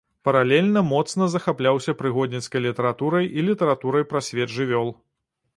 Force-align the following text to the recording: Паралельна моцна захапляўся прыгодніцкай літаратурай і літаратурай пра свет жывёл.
Паралельна 0.27 0.81
моцна 0.93 1.27
захапляўся 1.33 1.95
прыгодніцкай 2.01 2.65
літаратурай 2.67 3.29
і 3.37 3.47
літаратурай 3.51 4.11
пра 4.15 4.27
свет 4.31 4.49
жывёл. 4.59 4.95